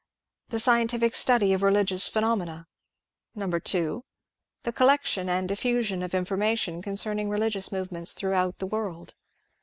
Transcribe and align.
The 0.49 0.57
scientific 0.57 1.13
study 1.13 1.53
of 1.53 1.61
religious 1.61 2.07
phenomena. 2.07 2.65
2. 3.37 4.03
The 4.63 4.71
col 4.71 4.87
lection 4.87 5.29
and 5.29 5.47
diffusion 5.47 6.01
of 6.01 6.15
information 6.15 6.81
concerning 6.81 7.29
religious 7.29 7.71
movements 7.71 8.13
throughout 8.13 8.57
the 8.57 8.65
world. 8.65 9.13